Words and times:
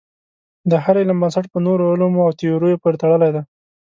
د 0.69 0.71
هر 0.83 0.95
علم 1.01 1.17
بنسټ 1.23 1.45
په 1.53 1.59
نورو 1.65 1.83
علومو 1.93 2.21
او 2.25 2.31
تیوریو 2.39 2.81
پورې 2.81 2.99
تړلی 3.01 3.29
دی. 3.35 3.41